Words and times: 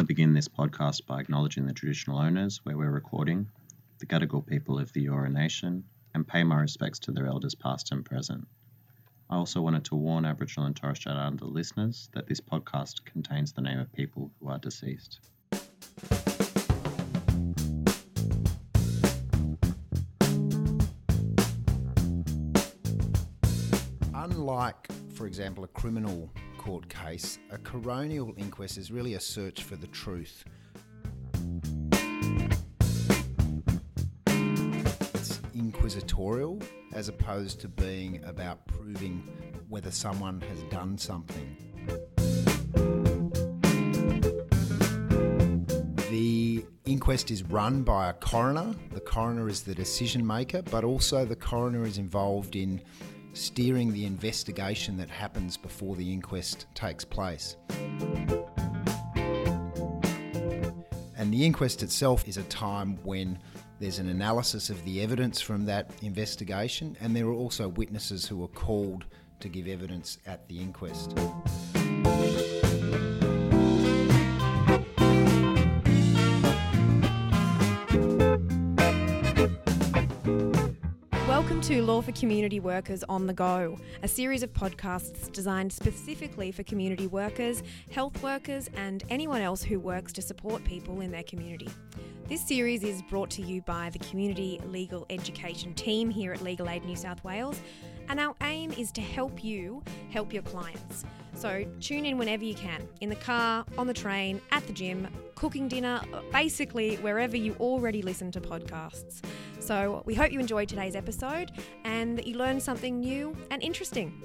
want 0.00 0.08
to 0.08 0.14
begin 0.14 0.32
this 0.32 0.48
podcast 0.48 1.04
by 1.04 1.20
acknowledging 1.20 1.66
the 1.66 1.74
traditional 1.74 2.16
owners 2.16 2.62
where 2.64 2.74
we're 2.74 2.90
recording, 2.90 3.46
the 3.98 4.06
Gadigal 4.06 4.46
people 4.46 4.78
of 4.78 4.90
the 4.94 5.04
Eora 5.04 5.30
Nation, 5.30 5.84
and 6.14 6.26
pay 6.26 6.42
my 6.42 6.58
respects 6.58 6.98
to 7.00 7.12
their 7.12 7.26
elders 7.26 7.54
past 7.54 7.92
and 7.92 8.02
present. 8.02 8.48
I 9.28 9.36
also 9.36 9.60
wanted 9.60 9.84
to 9.84 9.96
warn 9.96 10.24
Aboriginal 10.24 10.64
and 10.68 10.74
Torres 10.74 10.96
Strait 10.96 11.16
Islander 11.16 11.44
listeners 11.44 12.08
that 12.14 12.26
this 12.26 12.40
podcast 12.40 13.04
contains 13.04 13.52
the 13.52 13.60
name 13.60 13.78
of 13.78 13.92
people 13.92 14.30
who 14.40 14.48
are 14.48 14.56
deceased. 14.56 15.20
Unlike, 24.14 24.92
for 25.12 25.26
example, 25.26 25.64
a 25.64 25.68
criminal 25.68 26.30
court 26.60 26.86
case, 26.90 27.38
a 27.50 27.56
coronial 27.56 28.38
inquest 28.38 28.76
is 28.76 28.90
really 28.90 29.14
a 29.14 29.20
search 29.20 29.62
for 29.62 29.76
the 29.76 29.86
truth. 29.86 30.44
It's 34.26 35.40
inquisitorial 35.54 36.60
as 36.92 37.08
opposed 37.08 37.62
to 37.62 37.68
being 37.68 38.22
about 38.24 38.66
proving 38.66 39.26
whether 39.70 39.90
someone 39.90 40.42
has 40.42 40.62
done 40.64 40.98
something. 40.98 41.56
The 46.10 46.62
inquest 46.84 47.30
is 47.30 47.42
run 47.44 47.84
by 47.84 48.10
a 48.10 48.12
coroner. 48.12 48.74
The 48.92 49.00
coroner 49.00 49.48
is 49.48 49.62
the 49.62 49.74
decision 49.74 50.26
maker, 50.26 50.60
but 50.60 50.84
also 50.84 51.24
the 51.24 51.36
coroner 51.36 51.86
is 51.86 51.96
involved 51.96 52.54
in 52.54 52.82
steering 53.32 53.92
the 53.92 54.04
investigation 54.04 54.96
that 54.96 55.08
happens 55.08 55.56
before 55.56 55.96
the 55.96 56.12
inquest 56.12 56.66
takes 56.74 57.04
place. 57.04 57.56
And 61.16 61.32
the 61.32 61.44
inquest 61.44 61.82
itself 61.82 62.26
is 62.26 62.36
a 62.38 62.42
time 62.44 62.98
when 63.04 63.38
there's 63.78 63.98
an 63.98 64.08
analysis 64.08 64.70
of 64.70 64.82
the 64.84 65.02
evidence 65.02 65.40
from 65.40 65.64
that 65.66 65.90
investigation, 66.02 66.96
and 67.00 67.14
there 67.14 67.26
are 67.26 67.32
also 67.32 67.68
witnesses 67.68 68.26
who 68.26 68.42
are 68.44 68.48
called 68.48 69.06
to 69.40 69.48
give 69.48 69.68
evidence 69.68 70.18
at 70.26 70.46
the 70.48 70.58
inquest. 70.60 71.16
To 81.70 81.82
Law 81.82 82.02
for 82.02 82.10
Community 82.10 82.58
Workers 82.58 83.04
on 83.08 83.28
the 83.28 83.32
Go, 83.32 83.78
a 84.02 84.08
series 84.08 84.42
of 84.42 84.52
podcasts 84.52 85.30
designed 85.30 85.72
specifically 85.72 86.50
for 86.50 86.64
community 86.64 87.06
workers, 87.06 87.62
health 87.92 88.20
workers, 88.24 88.68
and 88.74 89.04
anyone 89.08 89.40
else 89.40 89.62
who 89.62 89.78
works 89.78 90.12
to 90.14 90.20
support 90.20 90.64
people 90.64 91.00
in 91.00 91.12
their 91.12 91.22
community. 91.22 91.68
This 92.28 92.44
series 92.44 92.82
is 92.82 93.02
brought 93.02 93.30
to 93.30 93.42
you 93.42 93.62
by 93.62 93.88
the 93.90 94.00
Community 94.00 94.60
Legal 94.64 95.06
Education 95.10 95.72
team 95.74 96.10
here 96.10 96.32
at 96.32 96.42
Legal 96.42 96.68
Aid 96.68 96.84
New 96.84 96.96
South 96.96 97.22
Wales, 97.22 97.62
and 98.08 98.18
our 98.18 98.34
aim 98.42 98.72
is 98.72 98.90
to 98.90 99.00
help 99.00 99.44
you 99.44 99.80
help 100.10 100.32
your 100.32 100.42
clients. 100.42 101.04
So 101.40 101.64
tune 101.80 102.04
in 102.04 102.18
whenever 102.18 102.44
you 102.44 102.52
can 102.54 102.86
in 103.00 103.08
the 103.08 103.16
car, 103.16 103.64
on 103.78 103.86
the 103.86 103.94
train, 103.94 104.42
at 104.52 104.66
the 104.66 104.74
gym, 104.74 105.08
cooking 105.36 105.68
dinner, 105.68 106.02
basically 106.30 106.96
wherever 106.96 107.34
you 107.34 107.54
already 107.58 108.02
listen 108.02 108.30
to 108.32 108.42
podcasts. 108.42 109.22
So 109.58 110.02
we 110.04 110.14
hope 110.14 110.32
you 110.32 110.38
enjoyed 110.38 110.68
today's 110.68 110.94
episode 110.94 111.52
and 111.84 112.18
that 112.18 112.26
you 112.26 112.36
learned 112.36 112.62
something 112.62 113.00
new 113.00 113.34
and 113.50 113.62
interesting. 113.62 114.20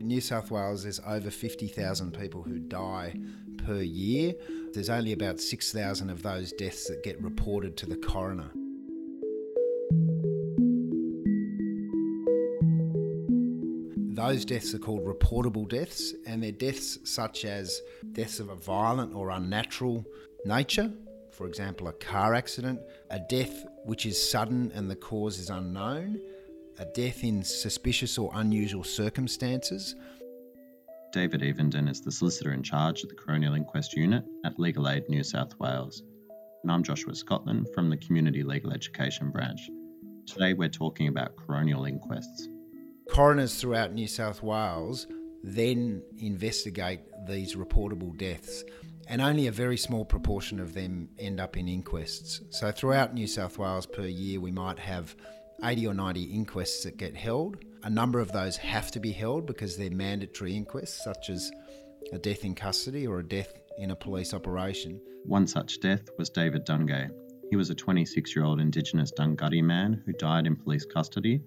In 0.00 0.06
New 0.06 0.20
South 0.20 0.50
Wales, 0.50 0.82
there's 0.82 1.00
over 1.06 1.30
50,000 1.30 2.12
people 2.12 2.42
who 2.42 2.58
die 2.58 3.14
per 3.64 3.80
year. 3.80 4.34
There's 4.74 4.90
only 4.90 5.14
about 5.14 5.40
6,000 5.40 6.10
of 6.10 6.22
those 6.22 6.52
deaths 6.52 6.88
that 6.88 7.02
get 7.02 7.18
reported 7.22 7.78
to 7.78 7.86
the 7.86 7.96
coroner. 7.96 8.50
Those 14.26 14.44
deaths 14.44 14.74
are 14.74 14.80
called 14.80 15.06
reportable 15.06 15.68
deaths, 15.68 16.12
and 16.26 16.42
they're 16.42 16.50
deaths 16.50 16.98
such 17.04 17.44
as 17.44 17.80
deaths 18.10 18.40
of 18.40 18.48
a 18.48 18.56
violent 18.56 19.14
or 19.14 19.30
unnatural 19.30 20.04
nature, 20.44 20.92
for 21.30 21.46
example, 21.46 21.86
a 21.86 21.92
car 21.92 22.34
accident, 22.34 22.80
a 23.10 23.20
death 23.20 23.64
which 23.84 24.04
is 24.04 24.20
sudden 24.20 24.72
and 24.74 24.90
the 24.90 24.96
cause 24.96 25.38
is 25.38 25.48
unknown, 25.48 26.20
a 26.80 26.84
death 26.86 27.22
in 27.22 27.44
suspicious 27.44 28.18
or 28.18 28.32
unusual 28.34 28.82
circumstances. 28.82 29.94
David 31.12 31.42
Evenden 31.42 31.88
is 31.88 32.00
the 32.00 32.10
solicitor 32.10 32.52
in 32.52 32.64
charge 32.64 33.04
of 33.04 33.08
the 33.08 33.14
Coronial 33.14 33.56
Inquest 33.56 33.92
Unit 33.92 34.24
at 34.44 34.58
Legal 34.58 34.88
Aid 34.88 35.08
New 35.08 35.22
South 35.22 35.56
Wales. 35.60 36.02
And 36.64 36.72
I'm 36.72 36.82
Joshua 36.82 37.14
Scotland 37.14 37.68
from 37.72 37.90
the 37.90 37.96
Community 37.96 38.42
Legal 38.42 38.72
Education 38.72 39.30
Branch. 39.30 39.60
Today 40.26 40.52
we're 40.52 40.68
talking 40.68 41.06
about 41.06 41.36
coronial 41.36 41.88
inquests. 41.88 42.48
Coroners 43.10 43.60
throughout 43.60 43.92
New 43.92 44.08
South 44.08 44.42
Wales 44.42 45.06
then 45.42 46.02
investigate 46.18 47.00
these 47.28 47.54
reportable 47.54 48.16
deaths, 48.16 48.64
and 49.08 49.22
only 49.22 49.46
a 49.46 49.52
very 49.52 49.76
small 49.76 50.04
proportion 50.04 50.58
of 50.58 50.74
them 50.74 51.08
end 51.18 51.40
up 51.40 51.56
in 51.56 51.68
inquests. 51.68 52.40
So, 52.50 52.72
throughout 52.72 53.14
New 53.14 53.28
South 53.28 53.58
Wales 53.58 53.86
per 53.86 54.06
year, 54.06 54.40
we 54.40 54.50
might 54.50 54.78
have 54.80 55.14
80 55.62 55.86
or 55.86 55.94
90 55.94 56.34
inquests 56.34 56.82
that 56.82 56.96
get 56.96 57.16
held. 57.16 57.58
A 57.84 57.90
number 57.90 58.18
of 58.18 58.32
those 58.32 58.56
have 58.56 58.90
to 58.90 59.00
be 59.00 59.12
held 59.12 59.46
because 59.46 59.76
they're 59.76 59.90
mandatory 59.90 60.56
inquests, 60.56 61.04
such 61.04 61.30
as 61.30 61.52
a 62.12 62.18
death 62.18 62.44
in 62.44 62.54
custody 62.54 63.06
or 63.06 63.20
a 63.20 63.24
death 63.24 63.52
in 63.78 63.92
a 63.92 63.96
police 63.96 64.34
operation. 64.34 65.00
One 65.24 65.46
such 65.46 65.80
death 65.80 66.08
was 66.18 66.30
David 66.30 66.66
Dungay. 66.66 67.10
He 67.50 67.56
was 67.56 67.70
a 67.70 67.74
26 67.74 68.34
year 68.34 68.44
old 68.44 68.60
Indigenous 68.60 69.12
Dunghutti 69.12 69.62
man 69.62 70.02
who 70.04 70.12
died 70.12 70.46
in 70.46 70.56
police 70.56 70.84
custody, 70.84 71.40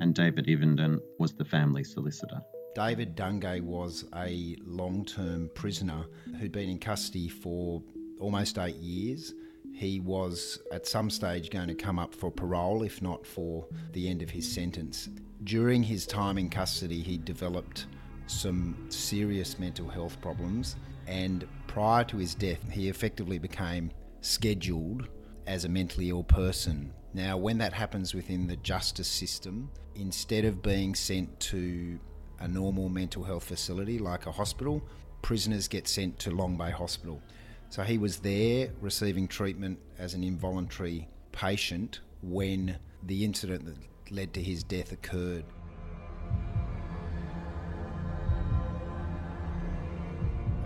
and 0.00 0.14
David 0.14 0.46
Evenden 0.46 1.00
was 1.18 1.32
the 1.32 1.44
family 1.44 1.84
solicitor. 1.84 2.40
David 2.74 3.16
Dungay 3.16 3.62
was 3.62 4.04
a 4.14 4.56
long 4.64 5.04
term 5.04 5.50
prisoner 5.54 6.04
who'd 6.38 6.52
been 6.52 6.68
in 6.68 6.78
custody 6.78 7.28
for 7.28 7.82
almost 8.20 8.58
eight 8.58 8.76
years. 8.76 9.32
He 9.72 10.00
was 10.00 10.58
at 10.72 10.86
some 10.86 11.10
stage 11.10 11.50
going 11.50 11.68
to 11.68 11.74
come 11.74 11.98
up 11.98 12.14
for 12.14 12.30
parole, 12.30 12.82
if 12.82 13.00
not 13.02 13.26
for 13.26 13.66
the 13.92 14.08
end 14.08 14.22
of 14.22 14.30
his 14.30 14.50
sentence. 14.50 15.08
During 15.44 15.82
his 15.82 16.06
time 16.06 16.38
in 16.38 16.48
custody, 16.48 17.02
he 17.02 17.18
developed 17.18 17.86
some 18.26 18.76
serious 18.88 19.58
mental 19.58 19.88
health 19.88 20.20
problems, 20.20 20.76
and 21.06 21.46
prior 21.66 22.04
to 22.04 22.16
his 22.16 22.34
death, 22.34 22.70
he 22.70 22.88
effectively 22.88 23.38
became 23.38 23.90
scheduled 24.20 25.08
as 25.46 25.64
a 25.64 25.68
mentally 25.68 26.10
ill 26.10 26.24
person. 26.24 26.92
Now, 27.16 27.38
when 27.38 27.56
that 27.58 27.72
happens 27.72 28.14
within 28.14 28.46
the 28.46 28.56
justice 28.56 29.08
system, 29.08 29.70
instead 29.94 30.44
of 30.44 30.60
being 30.60 30.94
sent 30.94 31.40
to 31.40 31.98
a 32.40 32.46
normal 32.46 32.90
mental 32.90 33.24
health 33.24 33.44
facility 33.44 33.98
like 33.98 34.26
a 34.26 34.32
hospital, 34.32 34.82
prisoners 35.22 35.66
get 35.66 35.88
sent 35.88 36.18
to 36.18 36.30
Long 36.30 36.58
Bay 36.58 36.70
Hospital. 36.70 37.22
So 37.70 37.84
he 37.84 37.96
was 37.96 38.18
there 38.18 38.68
receiving 38.82 39.28
treatment 39.28 39.78
as 39.98 40.12
an 40.12 40.22
involuntary 40.24 41.08
patient 41.32 42.00
when 42.20 42.76
the 43.02 43.24
incident 43.24 43.64
that 43.64 43.78
led 44.14 44.34
to 44.34 44.42
his 44.42 44.62
death 44.62 44.92
occurred. 44.92 45.46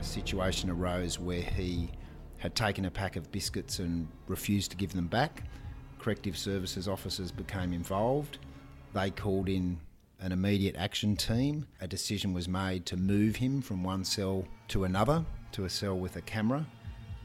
A 0.01 0.03
situation 0.03 0.69
arose 0.69 1.17
where 1.17 1.43
he 1.43 1.91
had 2.39 2.57
taken 2.57 2.87
a 2.87 2.91
pack 2.91 3.15
of 3.15 3.31
biscuits 3.31 3.79
and 3.79 4.09
refused 4.27 4.73
to 4.73 4.77
give 4.77 4.93
them 4.95 5.07
back. 5.07 5.45
Corrective 6.01 6.39
Services 6.39 6.89
officers 6.89 7.31
became 7.31 7.75
involved. 7.75 8.39
They 8.95 9.11
called 9.11 9.51
in 9.51 9.79
an 10.19 10.33
immediate 10.33 10.77
action 10.77 11.15
team. 11.15 11.67
A 11.83 11.87
decision 11.87 12.33
was 12.33 12.49
made 12.49 12.87
to 12.87 12.97
move 12.97 13.37
him 13.37 13.61
from 13.61 13.85
one 13.85 14.05
cell 14.05 14.45
to 14.69 14.85
another, 14.85 15.25
to 15.53 15.67
a 15.67 15.71
cell 15.71 15.99
with 15.99 16.17
a 16.17 16.23
camera, 16.23 16.67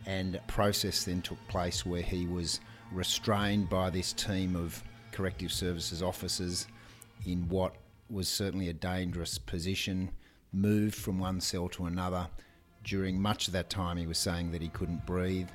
and 0.05 0.35
a 0.35 0.39
process 0.47 1.05
then 1.05 1.21
took 1.21 1.37
place 1.47 1.85
where 1.85 2.01
he 2.01 2.27
was 2.27 2.59
restrained 2.91 3.69
by 3.69 3.89
this 3.89 4.11
team 4.11 4.57
of 4.57 4.83
Corrective 5.11 5.53
Services 5.53 6.03
officers 6.03 6.67
in 7.25 7.47
what 7.47 7.75
was 8.09 8.27
certainly 8.27 8.67
a 8.67 8.73
dangerous 8.73 9.37
position, 9.37 10.11
moved 10.51 10.95
from 10.95 11.17
one 11.17 11.39
cell 11.39 11.69
to 11.69 11.85
another. 11.85 12.27
During 12.83 13.21
much 13.21 13.47
of 13.47 13.53
that 13.53 13.69
time, 13.69 13.95
he 13.95 14.05
was 14.05 14.17
saying 14.17 14.51
that 14.51 14.61
he 14.61 14.67
couldn't 14.67 15.05
breathe, 15.05 15.49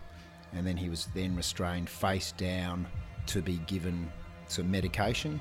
and 0.53 0.67
then 0.67 0.79
he 0.79 0.89
was 0.89 1.07
then 1.15 1.37
restrained 1.37 1.89
face 1.89 2.33
down 2.33 2.89
to 3.27 3.43
be 3.43 3.59
given 3.67 4.11
some 4.49 4.71
medication. 4.71 5.41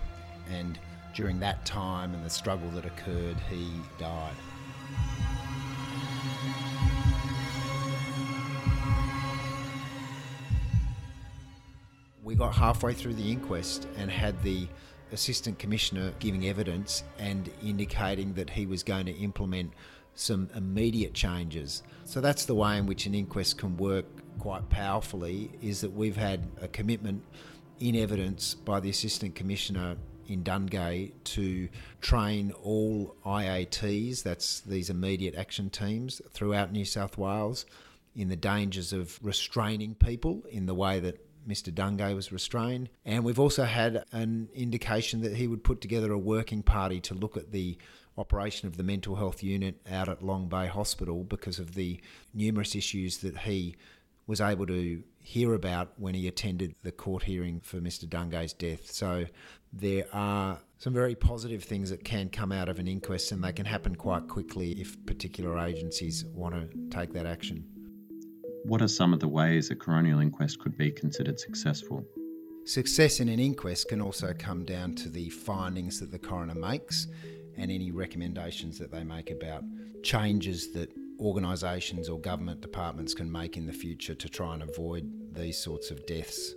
And 0.52 0.80
during 1.14 1.40
that 1.40 1.66
time 1.66 2.14
and 2.14 2.26
the 2.26 2.30
struggle 2.30 2.70
that 2.72 2.86
occurred, 2.86 3.38
he 3.50 3.70
died. 3.98 4.36
We 12.24 12.36
got 12.36 12.54
halfway 12.54 12.94
through 12.94 13.16
the 13.16 13.32
inquest 13.32 13.88
and 13.98 14.12
had 14.12 14.42
the 14.44 14.68
Assistant 15.12 15.58
Commissioner 15.58 16.14
giving 16.20 16.48
evidence 16.48 17.04
and 17.18 17.50
indicating 17.64 18.34
that 18.36 18.50
he 18.50 18.66
was 18.66 18.84
going 18.84 19.08
to 19.08 19.14
implement 19.14 19.74
some 20.14 20.50
immediate 20.56 21.14
changes. 21.14 21.82
So 22.06 22.22
that's 22.22 22.46
the 22.46 22.54
way 22.54 22.78
in 22.78 22.86
which 22.86 23.06
an 23.06 23.16
inquest 23.16 23.58
can 23.58 23.78
work 23.78 24.06
quite 24.38 24.70
powerfully 24.70 25.52
is 25.62 25.82
that 25.82 25.92
we've 25.92 26.18
had 26.18 26.48
a 26.62 26.68
commitment 26.68 27.24
in 27.80 27.96
evidence 27.96 28.54
by 28.54 28.80
the 28.80 28.90
Assistant 28.90 29.36
Commissioner 29.36 29.96
in 30.28 30.44
Dungay 30.44 31.12
to 31.24 31.70
train 32.02 32.52
all 32.64 33.16
IATs, 33.26 34.24
that's 34.24 34.62
these 34.62 34.90
immediate 34.90 35.36
action 35.36 35.70
teams 35.70 36.22
throughout 36.32 36.72
New 36.72 36.86
South 36.86 37.18
Wales, 37.18 37.66
in 38.16 38.30
the 38.30 38.36
dangers 38.36 38.94
of 38.94 39.20
restraining 39.24 39.96
people 39.96 40.44
in 40.50 40.66
the 40.66 40.74
way 40.74 41.00
that 41.00 41.26
Mr. 41.48 41.74
Dungay 41.74 42.14
was 42.14 42.32
restrained. 42.32 42.90
And 43.06 43.24
we've 43.24 43.40
also 43.40 43.64
had 43.64 44.04
an 44.12 44.50
indication 44.54 45.22
that 45.22 45.36
he 45.36 45.48
would 45.48 45.64
put 45.64 45.82
together 45.82 46.12
a 46.12 46.18
working 46.18 46.62
party 46.62 47.00
to 47.02 47.14
look 47.14 47.38
at 47.38 47.52
the 47.52 47.78
operation 48.18 48.68
of 48.68 48.78
the 48.78 48.84
mental 48.84 49.16
health 49.16 49.42
unit 49.42 49.80
out 49.90 50.10
at 50.10 50.22
Long 50.22 50.48
Bay 50.48 50.68
Hospital 50.68 51.24
because 51.24 51.58
of 51.58 51.76
the 51.76 52.00
numerous 52.34 52.76
issues 52.76 53.20
that 53.20 53.38
he 53.40 53.76
was 54.28 54.42
able 54.42 54.68
to 54.68 55.02
hear 55.30 55.54
about 55.54 55.94
when 55.98 56.16
he 56.16 56.28
attended 56.28 56.74
the 56.82 56.92
court 56.92 57.22
hearing 57.22 57.60
for 57.60 57.78
Mr. 57.78 58.06
Dungay's 58.06 58.52
death. 58.52 58.90
So 58.90 59.26
there 59.72 60.06
are 60.12 60.58
some 60.80 60.92
very 60.92 61.14
positive 61.14 61.64
things 61.64 61.92
that 61.92 62.04
can 62.04 62.30
come 62.30 62.52
out 62.52 62.68
of 62.68 62.80
an 62.80 62.88
inquest, 62.88 63.32
and 63.32 63.44
they 63.44 63.52
can 63.52 63.68
happen 63.68 63.96
quite 63.96 64.28
quickly 64.28 64.72
if 64.82 64.98
particular 65.06 65.60
agencies 65.60 66.26
want 66.34 66.56
to 66.56 66.68
take 66.90 67.14
that 67.14 67.28
action. 67.28 67.64
What 68.64 68.82
are 68.82 68.88
some 68.88 69.14
of 69.14 69.20
the 69.20 69.28
ways 69.28 69.70
a 69.70 69.76
coronial 69.76 70.20
inquest 70.20 70.58
could 70.62 70.76
be 70.76 70.90
considered 70.90 71.40
successful? 71.40 72.04
Success 72.66 73.20
in 73.20 73.30
an 73.30 73.40
inquest 73.40 73.88
can 73.88 74.02
also 74.02 74.34
come 74.34 74.66
down 74.66 74.96
to 74.96 75.10
the 75.10 75.30
findings 75.30 76.00
that 76.00 76.10
the 76.10 76.18
coroner 76.18 76.56
makes 76.56 77.06
and 77.56 77.70
any 77.70 77.92
recommendations 77.92 78.80
that 78.80 78.92
they 78.92 79.04
make 79.04 79.30
about 79.30 79.64
changes 80.02 80.74
that 80.74 80.92
organisations 81.20 82.10
or 82.10 82.20
government 82.20 82.62
departments 82.62 83.14
can 83.14 83.32
make 83.32 83.58
in 83.58 83.66
the 83.66 83.74
future 83.74 84.16
to 84.16 84.30
try 84.30 84.54
and 84.54 84.64
avoid 84.64 85.12
these 85.34 85.58
sorts 85.58 85.92
of 85.92 86.06
deaths. 86.06 86.54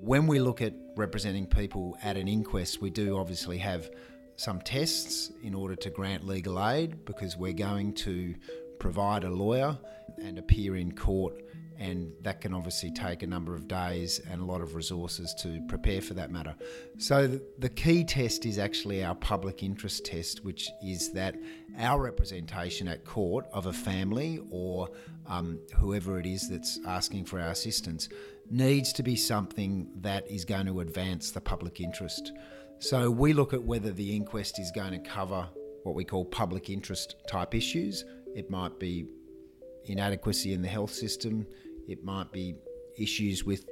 When 0.00 0.26
we 0.26 0.38
look 0.38 0.60
at 0.60 0.74
representing 0.96 1.46
people 1.46 1.96
at 2.02 2.16
an 2.16 2.28
inquest, 2.28 2.80
we 2.80 2.90
do 2.90 3.16
obviously 3.16 3.58
have 3.58 3.90
some 4.36 4.60
tests 4.60 5.30
in 5.42 5.54
order 5.54 5.76
to 5.76 5.90
grant 5.90 6.26
legal 6.26 6.64
aid 6.64 7.04
because 7.04 7.36
we're 7.36 7.52
going 7.52 7.94
to 7.94 8.34
provide 8.78 9.24
a 9.24 9.30
lawyer 9.30 9.76
and 10.18 10.38
appear 10.38 10.76
in 10.76 10.92
court 10.92 11.34
and 11.78 12.12
that 12.22 12.40
can 12.40 12.54
obviously 12.54 12.90
take 12.90 13.22
a 13.22 13.26
number 13.26 13.54
of 13.54 13.66
days 13.66 14.20
and 14.30 14.40
a 14.40 14.44
lot 14.44 14.60
of 14.60 14.74
resources 14.74 15.34
to 15.34 15.60
prepare 15.68 16.00
for 16.00 16.14
that 16.14 16.30
matter. 16.30 16.54
So, 16.98 17.40
the 17.58 17.68
key 17.68 18.04
test 18.04 18.46
is 18.46 18.58
actually 18.58 19.04
our 19.04 19.14
public 19.14 19.62
interest 19.62 20.04
test, 20.04 20.44
which 20.44 20.70
is 20.82 21.12
that 21.12 21.36
our 21.78 22.00
representation 22.00 22.86
at 22.86 23.04
court 23.04 23.46
of 23.52 23.66
a 23.66 23.72
family 23.72 24.40
or 24.50 24.90
um, 25.26 25.58
whoever 25.76 26.18
it 26.18 26.26
is 26.26 26.48
that's 26.48 26.78
asking 26.86 27.24
for 27.24 27.40
our 27.40 27.50
assistance 27.50 28.08
needs 28.50 28.92
to 28.92 29.02
be 29.02 29.16
something 29.16 29.88
that 29.96 30.30
is 30.30 30.44
going 30.44 30.66
to 30.66 30.80
advance 30.80 31.30
the 31.30 31.40
public 31.40 31.80
interest. 31.80 32.32
So, 32.78 33.10
we 33.10 33.32
look 33.32 33.52
at 33.52 33.62
whether 33.62 33.90
the 33.90 34.14
inquest 34.14 34.60
is 34.60 34.70
going 34.70 34.92
to 34.92 34.98
cover 35.00 35.48
what 35.82 35.94
we 35.94 36.04
call 36.04 36.24
public 36.24 36.70
interest 36.70 37.16
type 37.26 37.54
issues. 37.54 38.04
It 38.34 38.50
might 38.50 38.78
be 38.78 39.06
inadequacy 39.86 40.52
in 40.52 40.62
the 40.62 40.68
health 40.68 40.92
system, 40.92 41.46
it 41.88 42.02
might 42.04 42.32
be 42.32 42.54
issues 42.98 43.44
with 43.44 43.66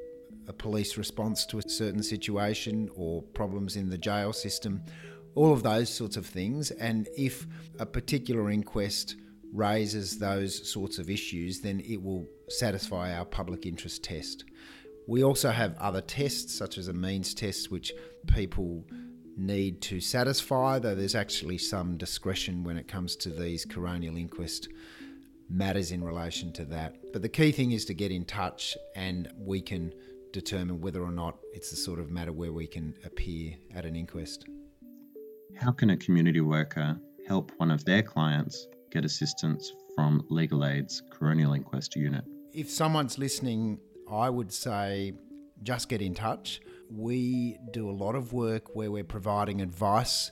a 0.48 0.52
police 0.52 0.96
response 0.96 1.46
to 1.46 1.58
a 1.58 1.62
certain 1.62 2.02
situation 2.02 2.90
or 2.94 3.22
problems 3.22 3.76
in 3.76 3.88
the 3.88 3.98
jail 3.98 4.32
system, 4.32 4.82
all 5.34 5.52
of 5.52 5.62
those 5.62 5.88
sorts 5.88 6.16
of 6.16 6.26
things. 6.26 6.70
And 6.72 7.08
if 7.16 7.46
a 7.78 7.86
particular 7.86 8.50
inquest 8.50 9.16
raises 9.52 10.18
those 10.18 10.70
sorts 10.70 10.98
of 10.98 11.10
issues, 11.10 11.60
then 11.60 11.80
it 11.80 12.02
will 12.02 12.26
satisfy 12.48 13.14
our 13.14 13.24
public 13.24 13.66
interest 13.66 14.02
test. 14.02 14.44
We 15.06 15.24
also 15.24 15.50
have 15.50 15.76
other 15.78 16.00
tests, 16.00 16.56
such 16.56 16.78
as 16.78 16.88
a 16.88 16.92
means 16.92 17.34
test, 17.34 17.70
which 17.70 17.92
people 18.28 18.84
need 19.37 19.81
to 19.82 20.00
satisfy, 20.00 20.79
though 20.79 20.94
there's 20.94 21.14
actually 21.14 21.58
some 21.58 21.96
discretion 21.96 22.64
when 22.64 22.76
it 22.76 22.88
comes 22.88 23.17
to 23.17 23.31
these 23.31 23.67
coronial 23.67 24.19
inquest 24.19 24.69
matters 25.49 25.93
in 25.93 26.02
relation 26.02 26.52
to 26.52 26.64
that. 26.67 26.96
But 27.12 27.23
the 27.23 27.29
key 27.29 27.52
thing 27.52 27.73
is 27.73 27.84
to 27.87 27.94
get 27.94 28.11
in 28.11 28.25
touch 28.25 28.76
and 28.96 29.31
we 29.38 29.61
can 29.61 29.93
determine 30.32 30.81
whether 30.81 31.02
or 31.02 31.11
not 31.11 31.37
it's 31.52 31.70
the 31.70 31.76
sort 31.76 31.99
of 31.99 32.11
matter 32.11 32.32
where 32.32 32.52
we 32.52 32.67
can 32.67 32.94
appear 33.05 33.55
at 33.75 33.84
an 33.84 33.94
inquest. 33.94 34.46
How 35.56 35.73
can 35.73 35.90
a 35.90 35.96
community 35.96 36.40
worker 36.40 36.99
help 37.26 37.52
one 37.58 37.70
of 37.70 37.84
their 37.84 38.02
clients 38.02 38.67
get 38.90 39.05
assistance 39.05 39.73
from 39.94 40.25
Legal 40.31 40.64
Aid's 40.64 41.02
Coronial 41.11 41.55
Inquest 41.55 41.94
Unit? 41.96 42.25
If 42.52 42.70
someone's 42.70 43.19
listening, 43.19 43.79
I 44.11 44.31
would 44.31 44.52
say 44.52 45.12
just 45.62 45.88
get 45.88 46.02
in 46.02 46.14
touch. 46.14 46.61
We 46.94 47.58
do 47.72 47.88
a 47.88 47.92
lot 47.92 48.14
of 48.14 48.32
work 48.32 48.74
where 48.76 48.90
we're 48.90 49.04
providing 49.04 49.62
advice 49.62 50.30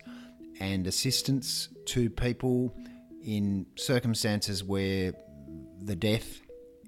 and 0.60 0.86
assistance 0.86 1.68
to 1.86 2.10
people 2.10 2.76
in 3.22 3.66
circumstances 3.76 4.62
where 4.62 5.14
the 5.82 5.96
death 5.96 6.40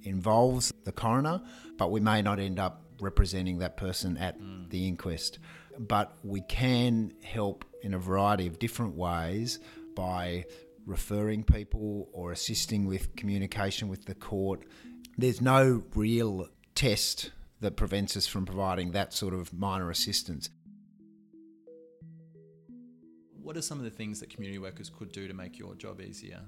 involves 0.03 0.73
the 0.85 0.93
coroner, 0.93 1.41
but 1.79 1.91
we 1.91 2.01
may 2.01 2.21
not 2.21 2.39
end 2.39 2.59
up 2.59 2.83
representing 3.01 3.59
that 3.59 3.77
person 3.77 4.19
at 4.19 4.39
mm. 4.39 4.69
the 4.69 4.87
inquest. 4.87 5.39
But 5.79 6.17
we 6.23 6.43
can 6.43 7.15
help 7.23 7.65
in 7.83 7.95
a 7.95 7.99
variety 7.99 8.47
of 8.47 8.59
different 8.59 8.95
ways 8.95 9.59
by 9.97 10.45
referring 10.87 11.45
people 11.45 12.11
or 12.13 12.33
assisting 12.33 12.87
with 12.87 13.15
communication 13.17 13.89
with 13.89 14.05
the 14.05 14.15
court. 14.15 14.65
There's 15.17 15.41
no 15.41 15.83
real 15.95 16.49
test 16.75 17.31
that 17.63 17.77
prevents 17.77 18.17
us 18.17 18.27
from 18.27 18.45
providing 18.45 18.91
that 18.91 19.15
sort 19.15 19.33
of 19.33 19.53
minor 19.55 19.91
assistance. 19.91 20.51
What 23.41 23.57
are 23.57 23.63
some 23.63 23.79
of 23.79 23.85
the 23.85 23.91
things 23.91 24.21
that 24.21 24.31
community 24.31 24.59
workers 24.59 24.91
could 24.91 25.11
do 25.13 25.27
to 25.27 25.35
make 25.35 25.59
your 25.59 25.75
job 25.75 26.01
easier? 26.01 26.41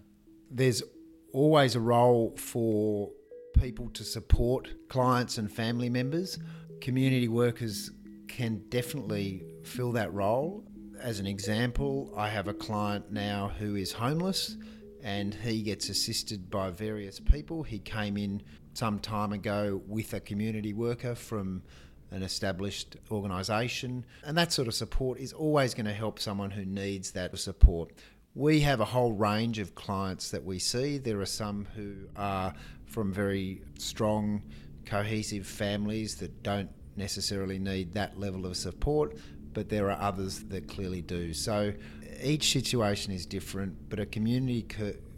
There's 0.50 0.82
always 1.32 1.74
a 1.74 1.80
role 1.80 2.36
for 2.36 3.10
people 3.58 3.90
to 3.90 4.04
support 4.04 4.68
clients 4.88 5.38
and 5.38 5.50
family 5.50 5.88
members. 5.88 6.38
Community 6.80 7.28
workers 7.28 7.90
can 8.28 8.62
definitely 8.68 9.44
fill 9.64 9.92
that 9.92 10.12
role. 10.12 10.64
As 11.00 11.20
an 11.20 11.26
example, 11.26 12.12
I 12.16 12.28
have 12.28 12.48
a 12.48 12.54
client 12.54 13.12
now 13.12 13.52
who 13.58 13.76
is 13.76 13.92
homeless 13.92 14.56
and 15.04 15.34
he 15.34 15.62
gets 15.62 15.90
assisted 15.90 16.50
by 16.50 16.70
various 16.70 17.20
people. 17.20 17.62
He 17.62 17.78
came 17.78 18.16
in 18.16 18.42
some 18.72 18.98
time 18.98 19.34
ago 19.34 19.82
with 19.86 20.14
a 20.14 20.18
community 20.18 20.72
worker 20.72 21.14
from 21.14 21.62
an 22.10 22.22
established 22.22 22.96
organisation. 23.10 24.06
And 24.24 24.36
that 24.38 24.50
sort 24.50 24.66
of 24.66 24.72
support 24.72 25.20
is 25.20 25.34
always 25.34 25.74
going 25.74 25.86
to 25.86 25.92
help 25.92 26.18
someone 26.18 26.50
who 26.50 26.64
needs 26.64 27.10
that 27.12 27.38
support. 27.38 27.92
We 28.34 28.60
have 28.60 28.80
a 28.80 28.84
whole 28.86 29.12
range 29.12 29.58
of 29.58 29.74
clients 29.74 30.30
that 30.30 30.42
we 30.42 30.58
see. 30.58 30.96
There 30.96 31.20
are 31.20 31.26
some 31.26 31.66
who 31.76 31.94
are 32.16 32.54
from 32.86 33.12
very 33.12 33.60
strong, 33.78 34.42
cohesive 34.86 35.46
families 35.46 36.14
that 36.16 36.42
don't 36.42 36.70
necessarily 36.96 37.58
need 37.58 37.92
that 37.92 38.18
level 38.18 38.46
of 38.46 38.56
support, 38.56 39.18
but 39.54 39.68
there 39.68 39.90
are 39.90 40.00
others 40.00 40.40
that 40.44 40.68
clearly 40.68 41.00
do. 41.00 41.32
So 41.32 41.72
each 42.22 42.52
situation 42.52 43.12
is 43.12 43.24
different, 43.24 43.88
but 43.88 43.98
a 43.98 44.06
community 44.06 44.66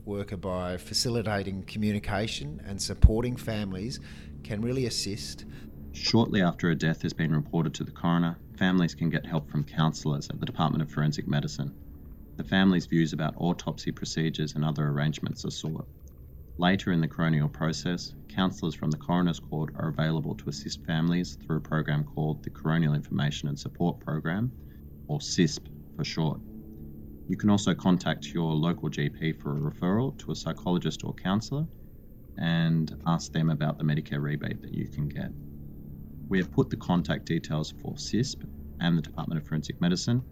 worker, 0.04 0.36
by 0.36 0.76
facilitating 0.76 1.64
communication 1.64 2.62
and 2.64 2.80
supporting 2.80 3.36
families, 3.36 3.98
can 4.44 4.62
really 4.62 4.86
assist. 4.86 5.44
Shortly 5.92 6.42
after 6.42 6.70
a 6.70 6.76
death 6.76 7.02
has 7.02 7.12
been 7.12 7.34
reported 7.34 7.74
to 7.74 7.84
the 7.84 7.90
coroner, 7.90 8.38
families 8.58 8.94
can 8.94 9.10
get 9.10 9.26
help 9.26 9.50
from 9.50 9.64
counsellors 9.64 10.28
at 10.30 10.38
the 10.38 10.46
Department 10.46 10.82
of 10.82 10.90
Forensic 10.90 11.26
Medicine. 11.26 11.74
The 12.36 12.44
family's 12.44 12.86
views 12.86 13.12
about 13.12 13.34
autopsy 13.38 13.90
procedures 13.90 14.54
and 14.54 14.64
other 14.64 14.86
arrangements 14.86 15.44
are 15.44 15.50
sought. 15.50 15.88
Later 16.58 16.90
in 16.92 17.02
the 17.02 17.08
coronial 17.08 17.52
process, 17.52 18.14
counsellors 18.28 18.74
from 18.74 18.90
the 18.90 18.96
Coroner's 18.96 19.38
Court 19.38 19.74
are 19.76 19.88
available 19.88 20.34
to 20.36 20.48
assist 20.48 20.82
families 20.86 21.36
through 21.46 21.58
a 21.58 21.60
program 21.60 22.02
called 22.04 22.42
the 22.42 22.50
Coronial 22.50 22.94
Information 22.94 23.48
and 23.48 23.58
Support 23.58 24.00
Program, 24.00 24.50
or 25.06 25.18
CISP 25.18 25.66
for 25.96 26.04
short. 26.04 26.40
You 27.28 27.36
can 27.36 27.50
also 27.50 27.74
contact 27.74 28.32
your 28.32 28.54
local 28.54 28.88
GP 28.88 29.38
for 29.42 29.54
a 29.54 29.60
referral 29.60 30.16
to 30.20 30.32
a 30.32 30.36
psychologist 30.36 31.02
or 31.04 31.12
counsellor 31.12 31.66
and 32.38 32.96
ask 33.06 33.32
them 33.32 33.50
about 33.50 33.76
the 33.76 33.84
Medicare 33.84 34.22
rebate 34.22 34.62
that 34.62 34.72
you 34.72 34.88
can 34.88 35.08
get. 35.08 35.30
We 36.30 36.38
have 36.38 36.52
put 36.52 36.70
the 36.70 36.76
contact 36.76 37.26
details 37.26 37.74
for 37.82 37.94
CISP 37.96 38.48
and 38.80 38.96
the 38.96 39.02
Department 39.02 39.42
of 39.42 39.46
Forensic 39.46 39.78
Medicine 39.80 40.22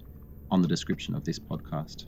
on 0.50 0.62
the 0.62 0.68
description 0.68 1.14
of 1.14 1.24
this 1.24 1.38
podcast. 1.38 2.06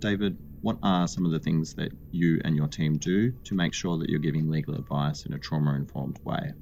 David, 0.00 0.36
what 0.60 0.76
are 0.82 1.06
some 1.06 1.24
of 1.24 1.32
the 1.32 1.38
things 1.38 1.74
that 1.74 1.92
you 2.10 2.40
and 2.44 2.56
your 2.56 2.68
team 2.68 2.98
do 2.98 3.32
to 3.44 3.54
make 3.54 3.72
sure 3.72 3.98
that 3.98 4.08
you're 4.08 4.18
giving 4.18 4.50
legal 4.50 4.74
advice 4.74 5.26
in 5.26 5.32
a 5.32 5.38
trauma 5.38 5.74
informed 5.74 6.18
way? 6.24 6.52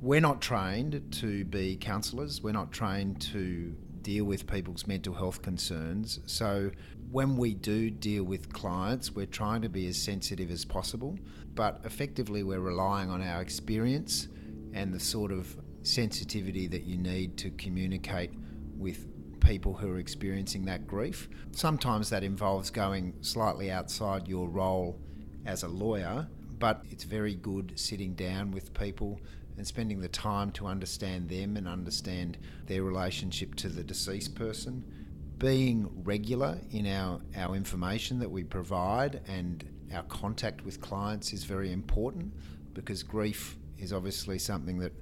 We're 0.00 0.20
not 0.20 0.40
trained 0.40 1.02
to 1.20 1.44
be 1.44 1.76
counsellors, 1.76 2.42
we're 2.42 2.52
not 2.52 2.72
trained 2.72 3.20
to 3.32 3.74
deal 4.02 4.24
with 4.24 4.46
people's 4.46 4.86
mental 4.86 5.14
health 5.14 5.42
concerns. 5.42 6.20
So 6.26 6.70
when 7.10 7.36
we 7.36 7.54
do 7.54 7.90
deal 7.90 8.24
with 8.24 8.52
clients, 8.52 9.12
we're 9.12 9.26
trying 9.26 9.62
to 9.62 9.68
be 9.68 9.88
as 9.88 10.00
sensitive 10.00 10.50
as 10.50 10.64
possible, 10.64 11.18
but 11.54 11.80
effectively 11.84 12.42
we're 12.42 12.60
relying 12.60 13.10
on 13.10 13.22
our 13.22 13.40
experience 13.40 14.28
and 14.74 14.94
the 14.94 15.00
sort 15.00 15.32
of 15.32 15.56
sensitivity 15.82 16.66
that 16.68 16.84
you 16.84 16.98
need 16.98 17.36
to 17.38 17.50
communicate 17.52 18.30
with 18.76 19.08
people 19.46 19.74
who 19.74 19.92
are 19.92 19.98
experiencing 19.98 20.64
that 20.64 20.86
grief. 20.88 21.28
Sometimes 21.52 22.10
that 22.10 22.24
involves 22.24 22.68
going 22.68 23.14
slightly 23.20 23.70
outside 23.70 24.26
your 24.26 24.48
role 24.48 24.98
as 25.44 25.62
a 25.62 25.68
lawyer, 25.68 26.26
but 26.58 26.84
it's 26.90 27.04
very 27.04 27.36
good 27.36 27.72
sitting 27.78 28.14
down 28.14 28.50
with 28.50 28.74
people 28.74 29.20
and 29.56 29.64
spending 29.64 30.00
the 30.00 30.08
time 30.08 30.50
to 30.50 30.66
understand 30.66 31.28
them 31.28 31.56
and 31.56 31.68
understand 31.68 32.36
their 32.66 32.82
relationship 32.82 33.54
to 33.54 33.68
the 33.68 33.84
deceased 33.84 34.34
person. 34.34 34.84
Being 35.38 35.88
regular 36.02 36.58
in 36.72 36.86
our, 36.88 37.20
our 37.36 37.54
information 37.54 38.18
that 38.18 38.30
we 38.30 38.42
provide 38.42 39.20
and 39.28 39.64
our 39.94 40.02
contact 40.04 40.64
with 40.64 40.80
clients 40.80 41.32
is 41.32 41.44
very 41.44 41.72
important 41.72 42.32
because 42.74 43.04
grief 43.04 43.56
is 43.78 43.92
obviously 43.92 44.38
something 44.38 44.78
that 44.78 44.92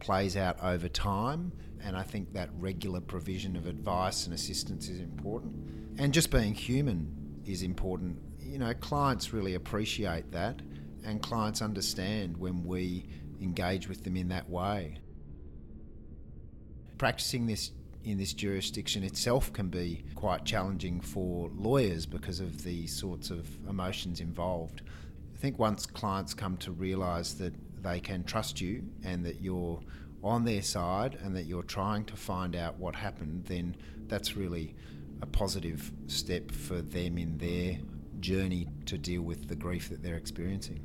plays 0.00 0.36
out 0.36 0.62
over 0.62 0.88
time, 0.88 1.52
and 1.82 1.96
I 1.96 2.02
think 2.02 2.32
that 2.32 2.50
regular 2.58 3.00
provision 3.00 3.56
of 3.56 3.66
advice 3.66 4.24
and 4.26 4.34
assistance 4.34 4.88
is 4.88 5.00
important. 5.00 5.54
And 5.98 6.12
just 6.12 6.30
being 6.30 6.54
human 6.54 7.42
is 7.46 7.62
important. 7.62 8.18
You 8.40 8.58
know, 8.58 8.74
clients 8.74 9.32
really 9.32 9.54
appreciate 9.54 10.32
that, 10.32 10.60
and 11.04 11.22
clients 11.22 11.62
understand 11.62 12.36
when 12.36 12.64
we 12.64 13.06
engage 13.40 13.88
with 13.88 14.04
them 14.04 14.16
in 14.16 14.28
that 14.28 14.48
way. 14.50 14.98
Practicing 16.98 17.46
this 17.46 17.72
in 18.02 18.16
this 18.16 18.32
jurisdiction 18.32 19.04
itself 19.04 19.52
can 19.52 19.68
be 19.68 20.02
quite 20.14 20.44
challenging 20.46 21.00
for 21.00 21.50
lawyers 21.54 22.06
because 22.06 22.40
of 22.40 22.64
the 22.64 22.86
sorts 22.86 23.30
of 23.30 23.46
emotions 23.68 24.20
involved. 24.20 24.80
I 25.34 25.38
think 25.38 25.58
once 25.58 25.84
clients 25.84 26.32
come 26.32 26.56
to 26.58 26.72
realise 26.72 27.34
that 27.34 27.54
they 27.82 28.00
can 28.00 28.24
trust 28.24 28.60
you 28.60 28.84
and 29.04 29.24
that 29.24 29.40
you're 29.40 29.80
on 30.22 30.44
their 30.44 30.62
side 30.62 31.18
and 31.22 31.34
that 31.34 31.44
you're 31.44 31.62
trying 31.62 32.04
to 32.04 32.16
find 32.16 32.54
out 32.54 32.78
what 32.78 32.94
happened, 32.94 33.44
then 33.46 33.76
that's 34.06 34.36
really 34.36 34.74
a 35.22 35.26
positive 35.26 35.90
step 36.06 36.50
for 36.50 36.82
them 36.82 37.18
in 37.18 37.38
their 37.38 37.78
journey 38.20 38.68
to 38.86 38.98
deal 38.98 39.22
with 39.22 39.48
the 39.48 39.56
grief 39.56 39.88
that 39.88 40.02
they're 40.02 40.16
experiencing. 40.16 40.80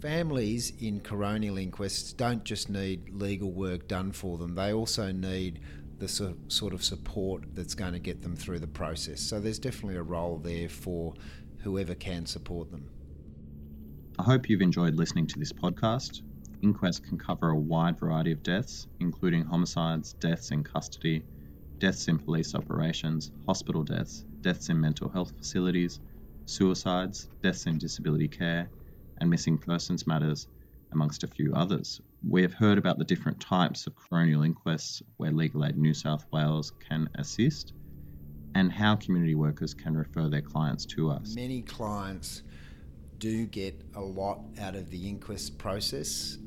Families 0.00 0.72
in 0.80 1.00
coronial 1.00 1.60
inquests 1.60 2.12
don't 2.12 2.44
just 2.44 2.68
need 2.68 3.10
legal 3.10 3.50
work 3.50 3.88
done 3.88 4.12
for 4.12 4.38
them, 4.38 4.54
they 4.54 4.72
also 4.72 5.10
need 5.10 5.60
the 5.98 6.08
sort 6.48 6.74
of 6.74 6.84
support 6.84 7.42
that's 7.54 7.74
going 7.74 7.94
to 7.94 7.98
get 7.98 8.20
them 8.20 8.36
through 8.36 8.58
the 8.58 8.66
process. 8.66 9.20
So 9.20 9.40
there's 9.40 9.58
definitely 9.58 9.96
a 9.96 10.02
role 10.02 10.36
there 10.36 10.68
for 10.68 11.14
whoever 11.66 11.96
can 11.96 12.24
support 12.24 12.70
them. 12.70 12.88
I 14.20 14.22
hope 14.22 14.48
you've 14.48 14.62
enjoyed 14.62 14.94
listening 14.94 15.26
to 15.26 15.38
this 15.40 15.52
podcast. 15.52 16.22
Inquest 16.62 17.02
can 17.02 17.18
cover 17.18 17.50
a 17.50 17.58
wide 17.58 17.98
variety 17.98 18.30
of 18.30 18.44
deaths, 18.44 18.86
including 19.00 19.44
homicides, 19.44 20.14
deaths 20.20 20.52
in 20.52 20.62
custody, 20.62 21.24
deaths 21.80 22.06
in 22.06 22.20
police 22.20 22.54
operations, 22.54 23.32
hospital 23.46 23.82
deaths, 23.82 24.24
deaths 24.44 24.68
in 24.68 24.80
mental 24.80 25.08
health 25.08 25.32
facilities, 25.36 25.98
suicides, 26.44 27.28
deaths 27.42 27.66
in 27.66 27.78
disability 27.78 28.28
care, 28.28 28.70
and 29.20 29.28
missing 29.28 29.58
persons 29.58 30.06
matters, 30.06 30.46
amongst 30.92 31.24
a 31.24 31.26
few 31.26 31.52
others. 31.52 32.00
We 32.24 32.42
have 32.42 32.54
heard 32.54 32.78
about 32.78 32.98
the 32.98 33.04
different 33.04 33.40
types 33.40 33.88
of 33.88 33.96
coronial 33.96 34.46
inquests 34.46 35.02
where 35.16 35.32
Legal 35.32 35.64
Aid 35.64 35.76
New 35.76 35.94
South 35.94 36.24
Wales 36.32 36.72
can 36.88 37.10
assist 37.16 37.72
and 38.56 38.72
how 38.72 38.96
community 38.96 39.34
workers 39.34 39.74
can 39.74 39.94
refer 39.94 40.30
their 40.30 40.40
clients 40.40 40.86
to 40.86 41.10
us. 41.10 41.34
Many 41.34 41.60
clients 41.60 42.42
do 43.18 43.44
get 43.44 43.78
a 43.94 44.00
lot 44.00 44.40
out 44.58 44.74
of 44.74 44.88
the 44.88 45.06
inquest 45.06 45.58
process. 45.58 46.38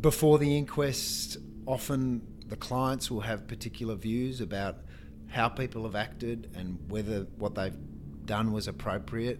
Before 0.00 0.38
the 0.38 0.56
inquest, 0.56 1.36
often 1.66 2.22
the 2.46 2.56
clients 2.56 3.10
will 3.10 3.20
have 3.20 3.46
particular 3.46 3.96
views 3.96 4.40
about 4.40 4.78
how 5.26 5.50
people 5.50 5.82
have 5.82 5.94
acted 5.94 6.50
and 6.54 6.78
whether 6.88 7.26
what 7.36 7.54
they've 7.54 7.76
done 8.24 8.50
was 8.50 8.66
appropriate 8.66 9.38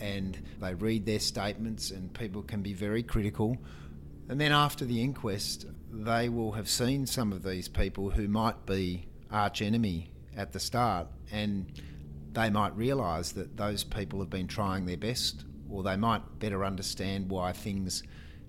and 0.00 0.38
they 0.60 0.74
read 0.74 1.06
their 1.06 1.18
statements, 1.18 1.90
and 1.90 2.12
people 2.14 2.42
can 2.42 2.62
be 2.62 2.72
very 2.72 3.02
critical. 3.02 3.56
And 4.28 4.40
then 4.40 4.50
after 4.50 4.86
the 4.86 5.02
inquest, 5.02 5.66
they 5.90 6.28
will 6.28 6.52
have 6.52 6.68
seen 6.68 7.06
some 7.06 7.32
of 7.32 7.42
these 7.42 7.68
people 7.68 8.10
who 8.10 8.26
might 8.26 8.64
be 8.64 9.08
arch 9.30 9.60
enemy 9.60 10.10
at 10.36 10.52
the 10.52 10.60
start, 10.60 11.08
and 11.30 11.72
they 12.32 12.50
might 12.50 12.76
realise 12.76 13.32
that 13.32 13.56
those 13.56 13.84
people 13.84 14.20
have 14.20 14.30
been 14.30 14.46
trying 14.46 14.86
their 14.86 14.96
best, 14.96 15.44
or 15.68 15.82
they 15.82 15.96
might 15.96 16.38
better 16.38 16.64
understand 16.64 17.28
why 17.28 17.52
things 17.52 18.02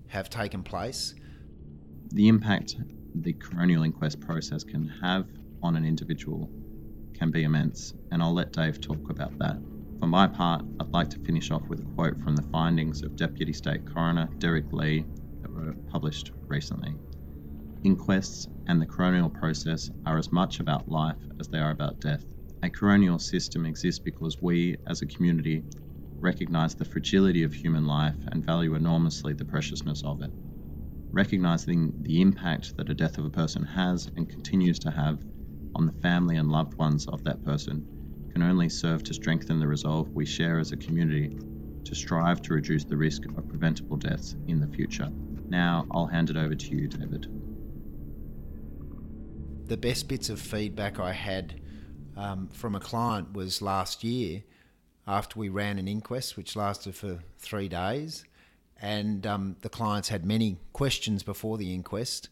have 0.08 0.28
taken 0.30 0.62
place. 0.62 1.14
The 2.12 2.28
impact 2.28 2.76
the 3.14 3.34
coronial 3.34 3.84
inquest 3.84 4.20
process 4.20 4.64
can 4.64 4.88
have 5.02 5.26
on 5.62 5.76
an 5.76 5.84
individual 5.84 6.50
can 7.14 7.30
be 7.30 7.44
immense, 7.44 7.94
and 8.10 8.22
I'll 8.22 8.32
let 8.32 8.52
Dave 8.52 8.80
talk 8.80 9.10
about 9.10 9.38
that. 9.38 9.56
For 10.00 10.06
my 10.06 10.26
part, 10.26 10.64
I'd 10.80 10.88
like 10.88 11.10
to 11.10 11.18
finish 11.20 11.50
off 11.50 11.62
with 11.68 11.80
a 11.80 11.84
quote 11.94 12.18
from 12.20 12.34
the 12.34 12.42
findings 12.50 13.02
of 13.02 13.16
Deputy 13.16 13.52
State 13.52 13.86
Coroner 13.86 14.28
Derek 14.38 14.72
Lee 14.72 15.04
that 15.42 15.52
were 15.52 15.74
published 15.90 16.32
recently. 16.46 16.94
Inquests 17.84 18.46
and 18.68 18.80
the 18.80 18.86
coronial 18.86 19.32
process 19.32 19.90
are 20.06 20.18
as 20.18 20.30
much 20.30 20.60
about 20.60 20.88
life 20.88 21.28
as 21.40 21.48
they 21.48 21.58
are 21.58 21.72
about 21.72 22.00
death. 22.00 22.24
A 22.62 22.70
coronial 22.70 23.20
system 23.20 23.66
exists 23.66 23.98
because 23.98 24.40
we, 24.40 24.76
as 24.86 25.02
a 25.02 25.06
community, 25.06 25.64
recognise 26.20 26.76
the 26.76 26.84
fragility 26.84 27.42
of 27.42 27.54
human 27.54 27.84
life 27.86 28.18
and 28.30 28.46
value 28.46 28.74
enormously 28.76 29.32
the 29.34 29.44
preciousness 29.44 30.04
of 30.04 30.22
it. 30.22 30.32
Recognising 31.12 31.92
the 32.00 32.20
impact 32.20 32.76
that 32.76 32.88
a 32.88 32.94
death 32.94 33.18
of 33.18 33.24
a 33.24 33.30
person 33.30 33.64
has 33.64 34.08
and 34.16 34.28
continues 34.28 34.78
to 34.80 34.92
have 34.92 35.24
on 35.74 35.86
the 35.86 35.92
family 35.92 36.36
and 36.36 36.52
loved 36.52 36.78
ones 36.78 37.08
of 37.08 37.22
that 37.24 37.42
person 37.42 37.84
can 38.32 38.42
only 38.42 38.68
serve 38.68 39.02
to 39.02 39.14
strengthen 39.14 39.58
the 39.58 39.66
resolve 39.66 40.08
we 40.14 40.24
share 40.24 40.60
as 40.60 40.72
a 40.72 40.76
community 40.76 41.34
to 41.84 41.96
strive 41.96 42.40
to 42.42 42.54
reduce 42.54 42.84
the 42.84 42.96
risk 42.96 43.24
of 43.36 43.48
preventable 43.48 43.96
deaths 43.96 44.36
in 44.46 44.60
the 44.60 44.68
future. 44.68 45.12
Now, 45.50 45.86
I'll 45.90 46.06
hand 46.06 46.30
it 46.30 46.36
over 46.36 46.54
to 46.54 46.76
you, 46.76 46.88
David. 46.88 47.26
The 49.66 49.76
best 49.76 50.08
bits 50.08 50.28
of 50.28 50.40
feedback 50.40 50.98
I 50.98 51.12
had 51.12 51.60
um, 52.16 52.48
from 52.48 52.74
a 52.74 52.80
client 52.80 53.32
was 53.32 53.62
last 53.62 54.04
year 54.04 54.42
after 55.06 55.38
we 55.38 55.48
ran 55.48 55.78
an 55.78 55.88
inquest, 55.88 56.36
which 56.36 56.56
lasted 56.56 56.94
for 56.94 57.20
three 57.38 57.68
days. 57.68 58.24
And 58.80 59.26
um, 59.26 59.56
the 59.62 59.68
clients 59.68 60.08
had 60.08 60.26
many 60.26 60.58
questions 60.72 61.22
before 61.22 61.56
the 61.56 61.72
inquest. 61.72 62.28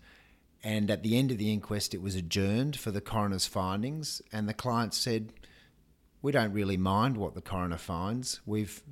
And 0.63 0.91
at 0.91 1.03
the 1.03 1.17
end 1.17 1.31
of 1.31 1.39
the 1.39 1.53
inquest, 1.53 1.95
it 1.95 2.03
was 2.03 2.17
adjourned 2.17 2.77
for 2.77 2.91
the 2.91 3.01
coroner's 3.01 3.47
findings. 3.47 4.21
And 4.33 4.49
the 4.49 4.55
client 4.55 4.93
said, 4.93 5.33
we 6.23 6.33
don't 6.33 6.53
really 6.53 6.77
mind 6.77 7.17
what 7.17 7.35
the 7.35 7.41
coroner 7.41 7.79
finds. 7.79 8.41
We've 8.45 8.83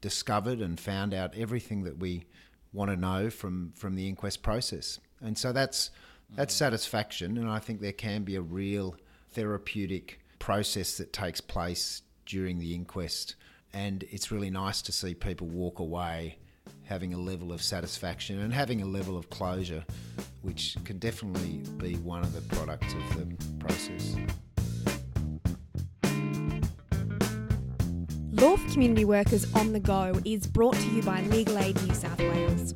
discovered 0.00 0.60
and 0.60 0.80
found 0.80 1.12
out 1.12 1.36
everything 1.36 1.82
that 1.82 1.98
we 1.98 2.24
want 2.72 2.90
to 2.90 2.96
know 2.96 3.28
from, 3.28 3.72
from 3.76 3.96
the 3.96 4.08
inquest 4.08 4.42
process. 4.42 5.00
And 5.20 5.36
so 5.36 5.52
that's 5.52 5.90
that's 6.34 6.54
satisfaction 6.54 7.36
and 7.38 7.48
I 7.48 7.58
think 7.58 7.80
there 7.80 7.92
can 7.92 8.22
be 8.22 8.36
a 8.36 8.40
real 8.40 8.96
therapeutic 9.32 10.20
process 10.38 10.96
that 10.96 11.12
takes 11.12 11.40
place 11.40 12.02
during 12.26 12.58
the 12.58 12.74
inquest 12.74 13.34
and 13.72 14.04
it's 14.10 14.30
really 14.32 14.50
nice 14.50 14.82
to 14.82 14.92
see 14.92 15.14
people 15.14 15.46
walk 15.46 15.78
away 15.78 16.38
having 16.84 17.14
a 17.14 17.18
level 17.18 17.52
of 17.52 17.62
satisfaction 17.62 18.40
and 18.40 18.52
having 18.52 18.82
a 18.82 18.86
level 18.86 19.16
of 19.16 19.30
closure 19.30 19.84
which 20.42 20.76
can 20.84 20.98
definitely 20.98 21.60
be 21.76 21.94
one 21.96 22.22
of 22.22 22.32
the 22.32 22.56
products 22.56 22.94
of 22.94 23.16
the 23.16 23.56
process. 23.58 24.16
Law 28.32 28.56
for 28.56 28.72
Community 28.72 29.04
Workers 29.04 29.52
on 29.54 29.72
the 29.72 29.80
Go 29.80 30.18
is 30.24 30.46
brought 30.46 30.74
to 30.74 30.88
you 30.88 31.02
by 31.02 31.20
Legal 31.24 31.58
Aid 31.58 31.80
New 31.82 31.94
South 31.94 32.18
Wales. 32.18 32.74